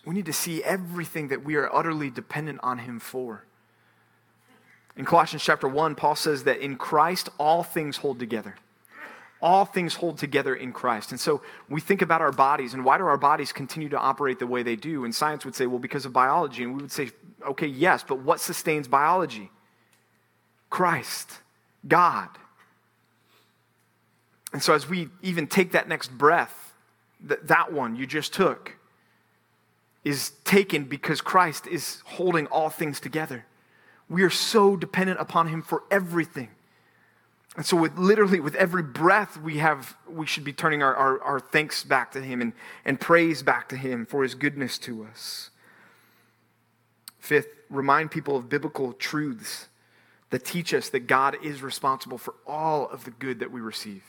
[0.04, 3.42] We need to see everything that we are utterly dependent on Him for.
[4.96, 8.54] In Colossians chapter 1, Paul says that in Christ all things hold together.
[9.42, 11.10] All things hold together in Christ.
[11.10, 14.38] And so we think about our bodies and why do our bodies continue to operate
[14.38, 15.04] the way they do?
[15.04, 16.62] And science would say, well, because of biology.
[16.62, 17.10] And we would say,
[17.44, 19.50] okay, yes, but what sustains biology?
[20.70, 21.40] Christ.
[21.88, 22.28] God.
[24.52, 26.72] And so, as we even take that next breath,
[27.20, 28.76] that, that one you just took
[30.04, 33.44] is taken because Christ is holding all things together.
[34.08, 36.48] We are so dependent upon Him for everything.
[37.56, 41.20] And so, with literally with every breath we have, we should be turning our, our,
[41.22, 42.52] our, thanks back to Him and,
[42.84, 45.50] and praise back to Him for His goodness to us.
[47.18, 49.68] Fifth, remind people of biblical truths
[50.30, 54.02] that teach us that God is responsible for all of the good that we receive.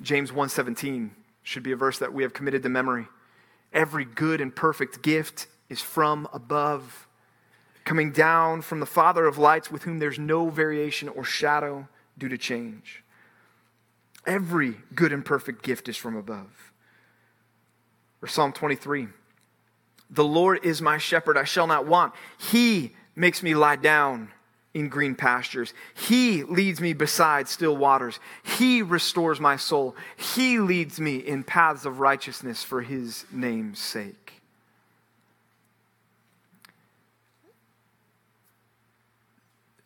[0.00, 3.08] James 1:17 should be a verse that we have committed to memory.
[3.72, 7.08] Every good and perfect gift is from above,
[7.84, 12.28] coming down from the Father of lights with whom there's no variation or shadow due
[12.28, 13.02] to change.
[14.26, 16.72] Every good and perfect gift is from above.
[18.20, 19.08] Or Psalm 23
[20.10, 22.14] The Lord is my shepherd, I shall not want.
[22.38, 24.30] He makes me lie down
[24.74, 25.74] in green pastures.
[25.94, 28.20] He leads me beside still waters.
[28.44, 29.96] He restores my soul.
[30.16, 34.34] He leads me in paths of righteousness for his name's sake.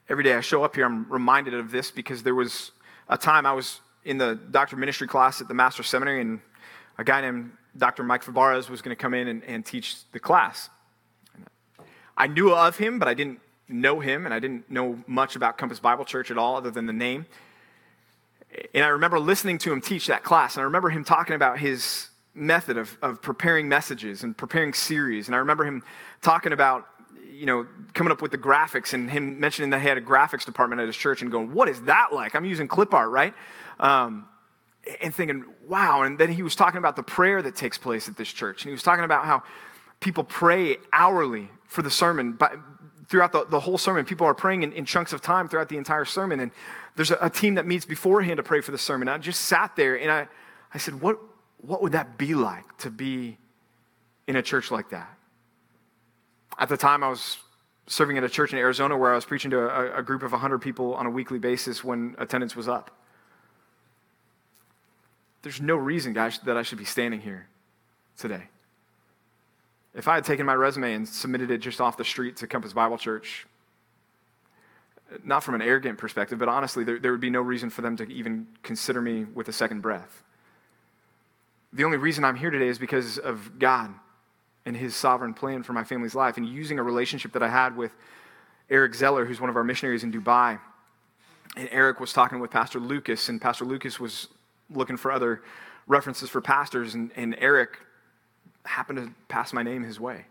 [0.09, 2.73] Every day I show up here, I'm reminded of this because there was
[3.09, 6.41] a time I was in the doctor ministry class at the Master Seminary, and
[6.99, 8.03] a guy named Dr.
[8.03, 10.69] Mike Fabarez was going to come in and, and teach the class.
[12.17, 15.59] I knew of him, but I didn't know him, and I didn't know much about
[15.59, 17.27] Compass Bible Church at all other than the name.
[18.75, 21.59] And I remember listening to him teach that class, and I remember him talking about
[21.59, 25.29] his method of, of preparing messages and preparing series.
[25.29, 25.83] And I remember him
[26.21, 26.87] talking about,
[27.31, 30.45] you know, coming up with the graphics and him mentioning that he had a graphics
[30.45, 32.35] department at his church and going, What is that like?
[32.35, 33.35] I'm using clip art, right?
[33.81, 34.27] Um,
[35.01, 36.03] and thinking, wow.
[36.03, 38.63] And then he was talking about the prayer that takes place at this church.
[38.63, 39.43] And he was talking about how
[40.01, 42.53] people pray hourly for the sermon, but
[43.09, 44.05] throughout the, the whole sermon.
[44.05, 46.41] People are praying in, in chunks of time throughout the entire sermon.
[46.41, 46.51] And
[46.97, 49.09] there's a, a, team that meets beforehand to pray for the sermon.
[49.09, 50.29] I just sat there and I,
[50.73, 51.19] I said, what,
[51.59, 53.37] what would that be like to be
[54.27, 55.13] in a church like that?
[56.59, 57.39] At the time, I was
[57.87, 60.33] serving at a church in Arizona where I was preaching to a, a group of
[60.33, 62.91] 100 people on a weekly basis when attendance was up.
[65.43, 67.49] There's no reason, guys, that I should be standing here
[68.17, 68.45] today.
[69.95, 72.73] If I had taken my resume and submitted it just off the street to Compass
[72.73, 73.47] Bible Church,
[75.23, 77.97] not from an arrogant perspective, but honestly, there, there would be no reason for them
[77.99, 80.23] to even consider me with a second breath.
[81.75, 83.93] The only reason I'm here today is because of God
[84.65, 87.77] and His sovereign plan for my family's life and using a relationship that I had
[87.77, 87.93] with
[88.71, 90.59] Eric Zeller, who's one of our missionaries in Dubai.
[91.57, 94.29] And Eric was talking with Pastor Lucas, and Pastor Lucas was
[94.71, 95.43] looking for other
[95.87, 97.79] references for pastors, and, and Eric
[98.65, 100.27] happened to pass my name his way.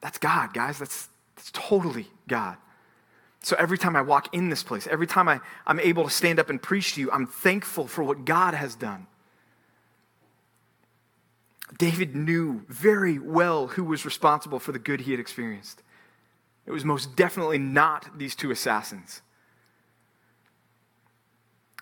[0.00, 0.78] That's God, guys.
[0.78, 2.56] That's, that's totally God.
[3.42, 6.38] So every time I walk in this place, every time I, I'm able to stand
[6.38, 9.06] up and preach to you, I'm thankful for what God has done.
[11.76, 15.82] David knew very well who was responsible for the good he had experienced.
[16.66, 19.22] It was most definitely not these two assassins.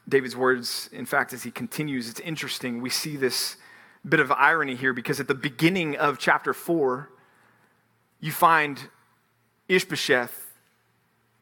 [0.09, 2.81] David's words, in fact, as he continues, it's interesting.
[2.81, 3.57] We see this
[4.09, 7.11] bit of irony here because at the beginning of chapter 4,
[8.21, 8.89] you find
[9.69, 10.55] Ishbosheth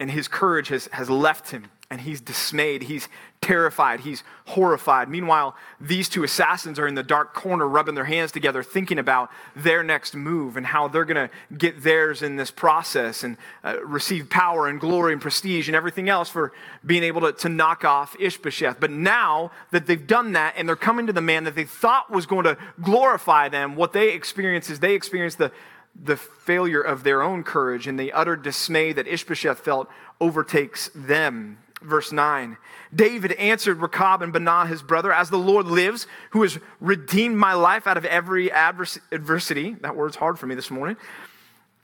[0.00, 2.84] and his courage has, has left him and he's dismayed.
[2.84, 3.08] He's
[3.40, 4.00] terrified.
[4.00, 5.08] He's horrified.
[5.08, 9.30] Meanwhile, these two assassins are in the dark corner rubbing their hands together, thinking about
[9.54, 13.76] their next move and how they're going to get theirs in this process and uh,
[13.84, 16.52] receive power and glory and prestige and everything else for
[16.84, 18.80] being able to, to knock off Ishbosheth.
[18.80, 22.10] But now that they've done that and they're coming to the man that they thought
[22.10, 25.52] was going to glorify them, what they experience is they experience the
[25.96, 29.88] the failure of their own courage and the utter dismay that Ishbosheth felt
[30.20, 32.56] overtakes them verse 9.
[32.94, 37.54] David answered Rechab and Baanah, his brother, As the Lord lives, who has redeemed my
[37.54, 39.74] life out of every adversity.
[39.80, 40.96] That word's hard for me this morning.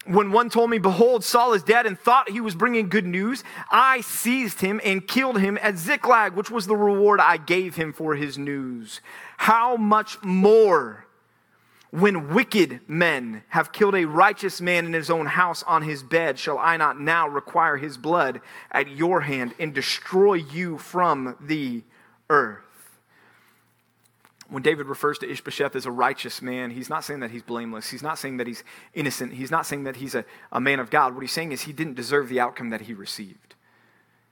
[0.07, 3.45] When one told me, Behold, Saul is dead, and thought he was bringing good news,
[3.71, 7.93] I seized him and killed him at Ziklag, which was the reward I gave him
[7.93, 9.01] for his news.
[9.37, 11.07] How much more?
[11.91, 16.39] When wicked men have killed a righteous man in his own house on his bed,
[16.39, 21.83] shall I not now require his blood at your hand and destroy you from the
[22.29, 22.63] earth?
[24.49, 27.91] When David refers to Ishbosheth as a righteous man, he's not saying that he's blameless.
[27.91, 28.63] He's not saying that he's
[28.95, 29.33] innocent.
[29.33, 31.15] He's not saying that he's a, a man of God.
[31.15, 33.55] What he's saying is he didn't deserve the outcome that he received.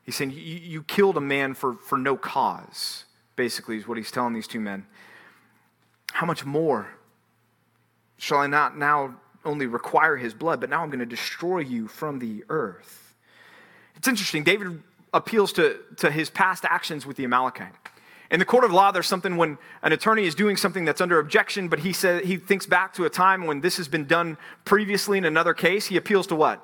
[0.02, 3.04] He's saying, You, you killed a man for, for no cause,
[3.36, 4.86] basically, is what he's telling these two men.
[6.12, 6.97] How much more?
[8.18, 11.88] Shall I not now only require his blood, but now I'm going to destroy you
[11.88, 13.14] from the earth?
[13.96, 14.44] It's interesting.
[14.44, 14.82] David
[15.14, 17.72] appeals to, to his past actions with the Amalekite.
[18.30, 21.18] In the court of law, there's something when an attorney is doing something that's under
[21.18, 24.36] objection, but he says he thinks back to a time when this has been done
[24.66, 25.86] previously in another case.
[25.86, 26.62] He appeals to what?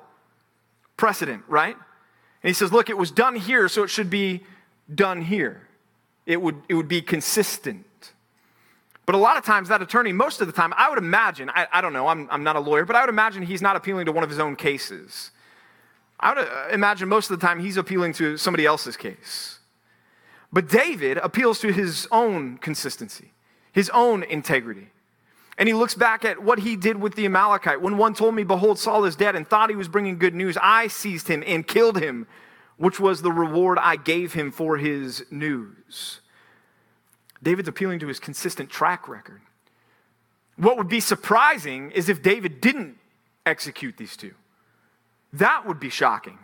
[0.95, 1.75] Precedent, right?
[1.75, 4.43] And he says, look, it was done here, so it should be
[4.93, 5.67] done here.
[6.27, 7.85] It would, it would be consistent.
[9.05, 11.67] But a lot of times, that attorney, most of the time, I would imagine, I,
[11.71, 14.07] I don't know, I'm, I'm not a lawyer, but I would imagine he's not appealing
[14.07, 15.31] to one of his own cases.
[16.19, 19.59] I would uh, imagine most of the time he's appealing to somebody else's case.
[20.51, 23.33] But David appeals to his own consistency,
[23.71, 24.89] his own integrity.
[25.57, 27.81] And he looks back at what he did with the Amalekite.
[27.81, 30.57] When one told me, Behold, Saul is dead, and thought he was bringing good news,
[30.61, 32.27] I seized him and killed him,
[32.77, 36.21] which was the reward I gave him for his news.
[37.43, 39.41] David's appealing to his consistent track record.
[40.57, 42.97] What would be surprising is if David didn't
[43.45, 44.33] execute these two.
[45.33, 46.39] That would be shocking.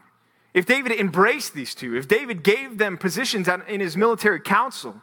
[0.54, 5.01] If David embraced these two, if David gave them positions in his military council,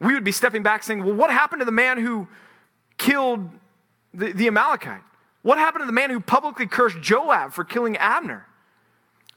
[0.00, 2.26] we would be stepping back saying, well, what happened to the man who
[2.96, 3.50] killed
[4.14, 5.02] the, the Amalekite?
[5.42, 8.46] What happened to the man who publicly cursed Joab for killing Abner?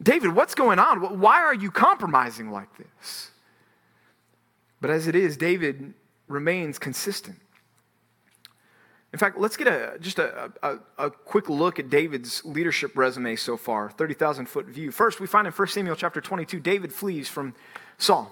[0.02, 1.20] David, what's going on?
[1.20, 3.32] Why are you compromising like this?
[4.82, 5.94] But as it is, David
[6.28, 7.38] remains consistent.
[9.14, 13.36] In fact, let's get a, just a, a, a quick look at David's leadership resume
[13.36, 14.92] so far, 30,000 foot view.
[14.92, 17.56] First, we find in 1 Samuel chapter 22, David flees from
[17.98, 18.32] Saul.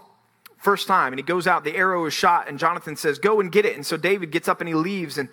[0.57, 3.51] First time, and he goes out, the arrow is shot, and Jonathan says, Go and
[3.51, 3.75] get it.
[3.75, 5.29] And so David gets up and he leaves, and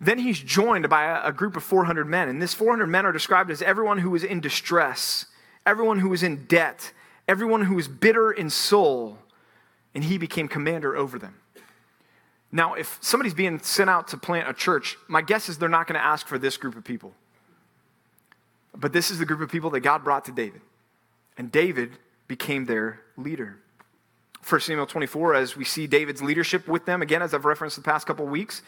[0.00, 2.28] then he's joined by a, a group of 400 men.
[2.28, 5.26] And this 400 men are described as everyone who is in distress,
[5.66, 6.92] everyone who is in debt,
[7.28, 9.18] everyone who is bitter in soul
[9.94, 11.36] and he became commander over them.
[12.50, 15.86] Now, if somebody's being sent out to plant a church, my guess is they're not
[15.86, 17.12] going to ask for this group of people.
[18.74, 20.60] But this is the group of people that God brought to David.
[21.38, 21.92] And David
[22.28, 23.58] became their leader.
[24.46, 27.82] 1 Samuel 24, as we see David's leadership with them, again, as I've referenced the
[27.82, 28.62] past couple weeks,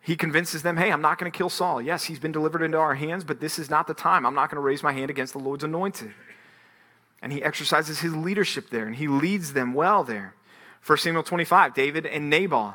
[0.00, 1.80] he convinces them, hey, I'm not going to kill Saul.
[1.80, 4.26] Yes, he's been delivered into our hands, but this is not the time.
[4.26, 6.12] I'm not going to raise my hand against the Lord's anointed.
[7.22, 10.34] And he exercises his leadership there, and he leads them well there.
[10.86, 12.74] 1 Samuel 25, David and Nabal.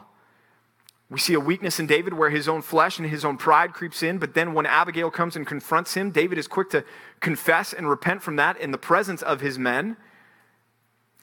[1.10, 4.04] We see a weakness in David where his own flesh and his own pride creeps
[4.04, 6.84] in, but then when Abigail comes and confronts him, David is quick to
[7.22, 9.96] confess and repent from that in the presence of his men.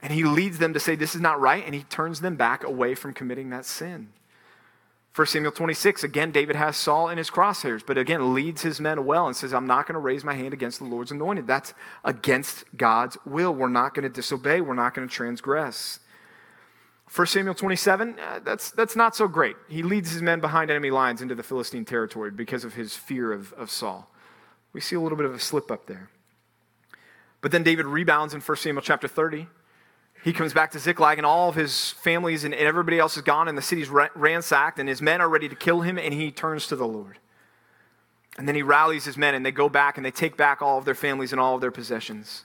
[0.01, 2.65] And he leads them to say, This is not right, and he turns them back
[2.65, 4.09] away from committing that sin.
[5.15, 9.07] 1 Samuel 26, again, David has Saul in his crosshairs, but again, leads his men
[9.07, 11.47] well and says, I'm not going to raise my hand against the Lord's anointed.
[11.47, 11.73] That's
[12.05, 13.55] against God's will.
[13.55, 16.01] We're not going to disobey, we're not going to transgress.
[17.15, 19.55] 1 Samuel 27, uh, that's, that's not so great.
[19.69, 23.33] He leads his men behind enemy lines into the Philistine territory because of his fear
[23.33, 24.11] of, of Saul.
[24.73, 26.11] We see a little bit of a slip up there.
[27.41, 29.47] But then David rebounds in 1 Samuel chapter 30.
[30.25, 33.47] He comes back to Ziklag, and all of his families and everybody else is gone,
[33.47, 36.67] and the city's ransacked, and his men are ready to kill him, and he turns
[36.69, 37.19] to the Lord.
[38.37, 40.79] And then he rallies his men, and they go back and they take back all
[40.79, 42.45] of their families and all of their possessions.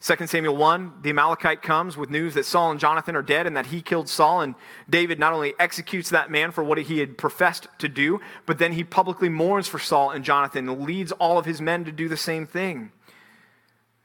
[0.00, 3.56] 2 Samuel 1, the Amalekite comes with news that Saul and Jonathan are dead and
[3.56, 4.42] that he killed Saul.
[4.42, 4.54] And
[4.88, 8.72] David not only executes that man for what he had professed to do, but then
[8.72, 12.08] he publicly mourns for Saul and Jonathan and leads all of his men to do
[12.08, 12.92] the same thing.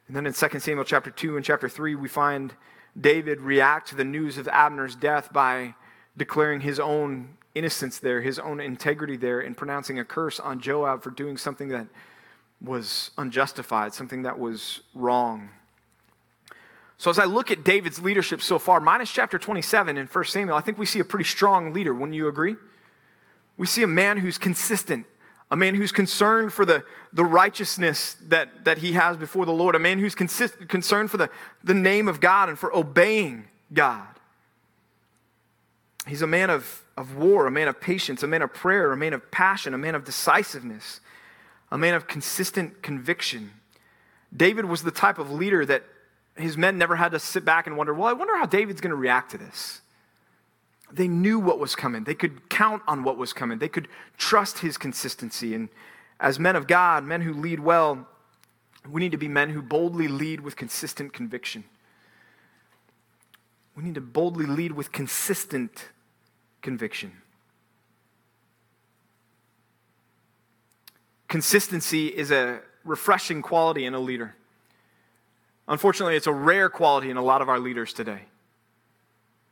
[0.08, 2.56] And then in 2 Samuel chapter 2 and chapter 3, we find
[3.00, 5.76] David react to the news of Abner's death by
[6.18, 11.04] declaring his own innocence there, his own integrity there, and pronouncing a curse on Joab
[11.04, 11.88] for doing something that
[12.60, 15.50] was unjustified, something that was wrong.
[16.98, 20.56] So, as I look at David's leadership so far, minus chapter 27 in 1 Samuel,
[20.56, 21.94] I think we see a pretty strong leader.
[21.94, 22.56] Wouldn't you agree?
[23.58, 25.06] We see a man who's consistent,
[25.52, 29.76] a man who's concerned for the, the righteousness that, that he has before the Lord,
[29.76, 31.30] a man who's consist, concerned for the,
[31.64, 34.08] the name of God and for obeying God.
[36.08, 38.98] He's a man of, of war, a man of patience, a man of prayer, a
[38.98, 41.00] man of passion, a man of decisiveness,
[41.72, 43.52] a man of consistent conviction.
[44.36, 45.84] David was the type of leader that
[46.36, 48.92] his men never had to sit back and wonder, well, I wonder how David's going
[48.92, 49.82] to react to this.
[50.92, 52.04] They knew what was coming.
[52.04, 53.60] They could count on what was coming.
[53.60, 55.56] They could trust his consistency.
[55.56, 55.70] And
[56.20, 58.08] as men of God, men who lead well,
[58.90, 61.64] we need to be men who boldly lead with consistent conviction.
[63.76, 65.90] We need to boldly lead with consistent
[66.62, 67.14] conviction.
[71.28, 74.36] Consistency is a refreshing quality in a leader.
[75.68, 78.24] Unfortunately, it's a rare quality in a lot of our leaders today.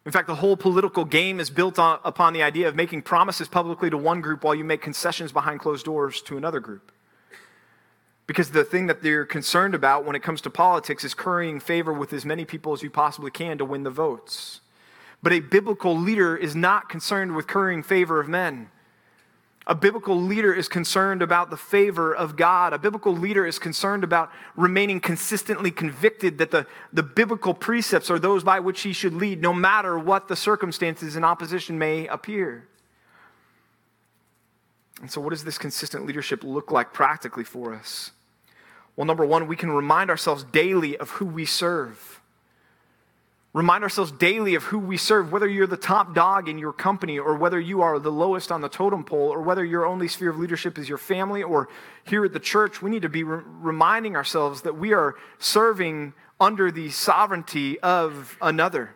[0.06, 3.48] In fact, the whole political game is built on, upon the idea of making promises
[3.48, 6.92] publicly to one group while you make concessions behind closed doors to another group.
[8.26, 11.94] Because the thing that they're concerned about when it comes to politics is currying favor
[11.94, 14.62] with as many people as you possibly can to win the votes.
[15.22, 18.70] But a biblical leader is not concerned with currying favor of men.
[19.72, 22.74] A biblical leader is concerned about the favor of God.
[22.74, 28.20] A biblical leader is concerned about remaining consistently convicted that the, the biblical precepts are
[28.20, 32.68] those by which he should lead, no matter what the circumstances in opposition may appear.
[35.00, 38.12] And so, what does this consistent leadership look like practically for us?
[38.98, 42.20] Well, number one, we can remind ourselves daily of who we serve.
[43.54, 47.20] Remind ourselves daily of who we serve, whether you're the top dog in your company
[47.20, 50.30] or whether you are the lowest on the totem pole or whether your only sphere
[50.30, 51.68] of leadership is your family or
[52.06, 52.82] here at the church.
[52.82, 58.38] We need to be re- reminding ourselves that we are serving under the sovereignty of
[58.42, 58.96] another,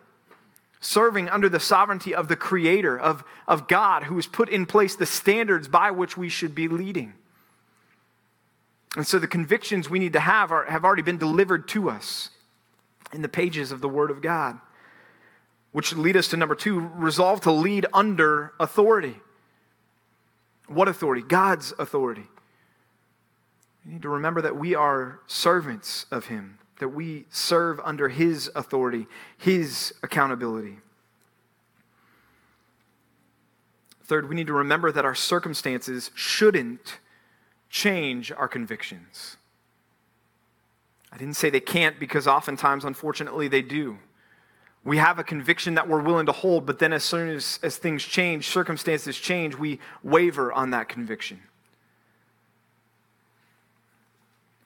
[0.80, 4.96] serving under the sovereignty of the Creator, of, of God, who has put in place
[4.96, 7.12] the standards by which we should be leading.
[8.96, 12.30] And so the convictions we need to have are, have already been delivered to us
[13.12, 14.58] in the pages of the Word of God.
[15.72, 19.16] Which lead us to number two resolve to lead under authority.
[20.68, 21.22] What authority?
[21.22, 22.26] God's authority.
[23.84, 28.50] We need to remember that we are servants of Him, that we serve under His
[28.54, 30.78] authority, His accountability.
[34.02, 36.98] Third, we need to remember that our circumstances shouldn't
[37.68, 39.36] change our convictions.
[41.16, 43.96] I didn't say they can't because oftentimes, unfortunately, they do.
[44.84, 47.78] We have a conviction that we're willing to hold, but then as soon as, as
[47.78, 51.40] things change, circumstances change, we waver on that conviction.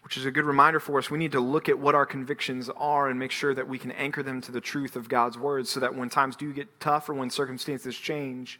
[0.02, 1.08] Which is a good reminder for us.
[1.08, 3.92] We need to look at what our convictions are and make sure that we can
[3.92, 7.08] anchor them to the truth of God's word so that when times do get tough
[7.08, 8.58] or when circumstances change,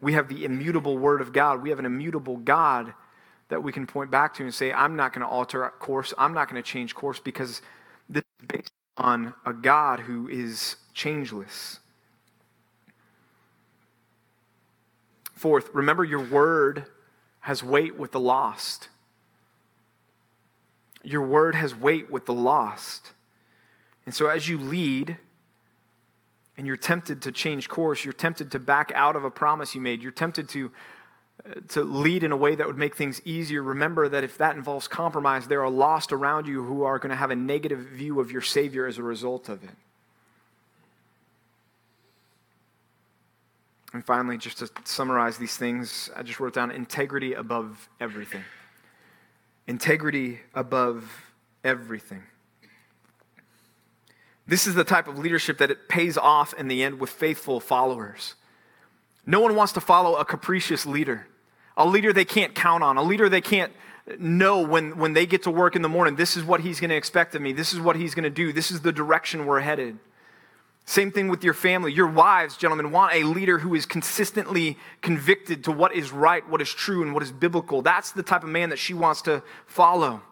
[0.00, 1.62] we have the immutable word of God.
[1.62, 2.92] We have an immutable God
[3.50, 6.14] that we can point back to and say, I'm not going to alter course.
[6.16, 7.60] I'm not going to change course because
[8.08, 11.80] this is based on a God who is changeless.
[15.34, 16.86] Fourth, remember your word
[17.40, 18.88] has weight with the lost.
[21.02, 23.12] Your word has weight with the lost.
[24.06, 25.16] And so as you lead,
[26.56, 29.80] and you're tempted to change course, you're tempted to back out of a promise you
[29.80, 30.70] made, you're tempted to,
[31.68, 34.88] to lead in a way that would make things easier, remember that if that involves
[34.88, 38.30] compromise, there are lost around you who are going to have a negative view of
[38.30, 39.70] your Savior as a result of it.
[43.92, 48.44] And finally, just to summarize these things, I just wrote down integrity above everything.
[49.66, 51.32] Integrity above
[51.64, 52.22] everything.
[54.46, 57.60] This is the type of leadership that it pays off in the end with faithful
[57.60, 58.34] followers.
[59.30, 61.28] No one wants to follow a capricious leader,
[61.76, 63.72] a leader they can't count on, a leader they can't
[64.18, 66.90] know when, when they get to work in the morning, this is what he's going
[66.90, 69.46] to expect of me, this is what he's going to do, this is the direction
[69.46, 70.00] we're headed.
[70.84, 71.92] Same thing with your family.
[71.92, 76.60] Your wives, gentlemen, want a leader who is consistently convicted to what is right, what
[76.60, 77.82] is true, and what is biblical.
[77.82, 80.22] That's the type of man that she wants to follow.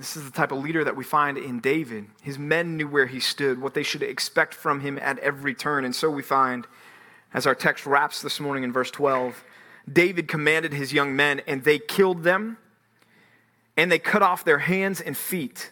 [0.00, 2.06] This is the type of leader that we find in David.
[2.22, 5.84] His men knew where he stood, what they should expect from him at every turn.
[5.84, 6.66] And so we find,
[7.34, 9.44] as our text wraps this morning in verse 12,
[9.92, 12.56] David commanded his young men, and they killed them,
[13.76, 15.70] and they cut off their hands and feet,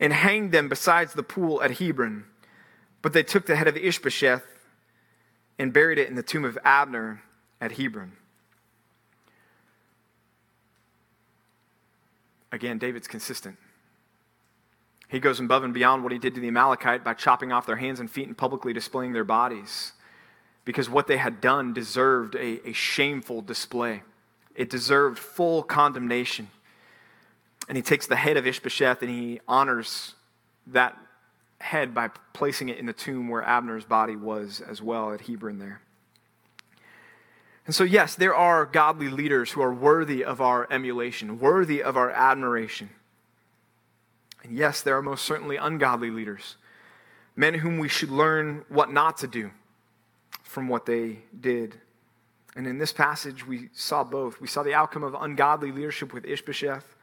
[0.00, 2.24] and hanged them besides the pool at Hebron.
[3.02, 4.42] But they took the head of Ishbosheth
[5.60, 7.22] and buried it in the tomb of Abner
[7.60, 8.14] at Hebron.
[12.54, 13.58] Again, David's consistent.
[15.08, 17.74] He goes above and beyond what he did to the Amalekite by chopping off their
[17.74, 19.92] hands and feet and publicly displaying their bodies.
[20.64, 24.04] Because what they had done deserved a, a shameful display,
[24.54, 26.48] it deserved full condemnation.
[27.68, 30.14] And he takes the head of Ishbosheth and he honors
[30.68, 30.96] that
[31.58, 35.58] head by placing it in the tomb where Abner's body was as well at Hebron
[35.58, 35.80] there.
[37.66, 41.96] And so, yes, there are godly leaders who are worthy of our emulation, worthy of
[41.96, 42.90] our admiration.
[44.42, 46.56] And yes, there are most certainly ungodly leaders,
[47.34, 49.50] men whom we should learn what not to do
[50.42, 51.80] from what they did.
[52.54, 54.40] And in this passage, we saw both.
[54.40, 56.94] We saw the outcome of ungodly leadership with Ishbosheth,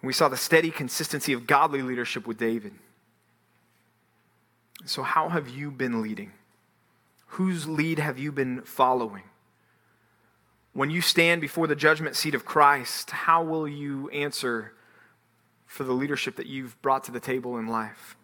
[0.00, 2.72] and we saw the steady consistency of godly leadership with David.
[4.84, 6.32] So, how have you been leading?
[7.32, 9.24] Whose lead have you been following?
[10.72, 14.72] When you stand before the judgment seat of Christ, how will you answer
[15.66, 18.16] for the leadership that you've brought to the table in life?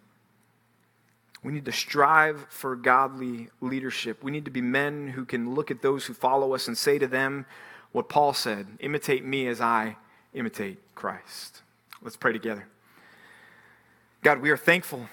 [1.43, 4.23] We need to strive for godly leadership.
[4.23, 6.97] We need to be men who can look at those who follow us and say
[6.97, 7.45] to them
[7.91, 9.97] what Paul said imitate me as I
[10.33, 11.61] imitate Christ.
[12.01, 12.67] Let's pray together.
[14.23, 15.07] God, we are thankful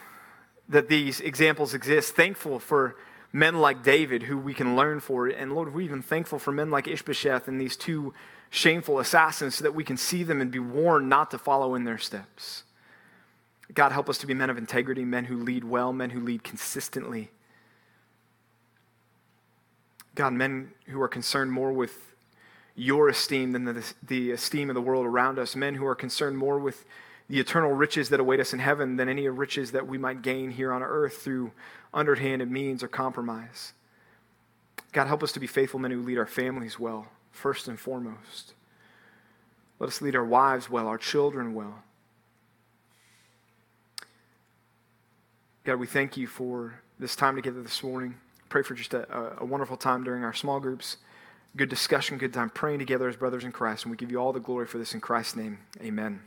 [0.68, 2.96] that these examples exist, thankful for
[3.32, 5.26] men like David who we can learn for.
[5.26, 8.12] And Lord, we're even thankful for men like Ishbosheth and these two
[8.50, 11.84] shameful assassins so that we can see them and be warned not to follow in
[11.84, 12.64] their steps.
[13.72, 16.44] God, help us to be men of integrity, men who lead well, men who lead
[16.44, 17.30] consistently.
[20.14, 22.12] God, men who are concerned more with
[22.74, 26.36] your esteem than the, the esteem of the world around us, men who are concerned
[26.36, 26.84] more with
[27.28, 30.50] the eternal riches that await us in heaven than any riches that we might gain
[30.50, 31.50] here on earth through
[31.94, 33.72] underhanded means or compromise.
[34.92, 38.54] God, help us to be faithful men who lead our families well, first and foremost.
[39.78, 41.82] Let us lead our wives well, our children well.
[45.64, 48.16] God, we thank you for this time together this morning.
[48.48, 50.98] Pray for just a, a wonderful time during our small groups.
[51.56, 53.84] Good discussion, good time praying together as brothers in Christ.
[53.84, 55.58] And we give you all the glory for this in Christ's name.
[55.80, 56.20] Amen.